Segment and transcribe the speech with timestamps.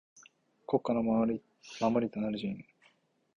[0.65, 2.65] 国家の守りとなる臣。